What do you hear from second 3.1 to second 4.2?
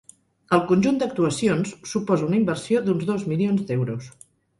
dos milions d’euros.